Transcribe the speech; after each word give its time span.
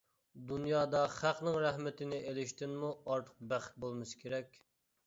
دۇنيادا 0.51 1.01
خەقنىڭ 1.17 1.57
رەھمىتىنى 1.65 2.23
ئېلىشتىنمۇ 2.33 2.91
ئارتۇق 2.95 3.47
بەخت 3.55 3.81
بولمىسا 3.87 4.25
كېرەك. 4.27 4.61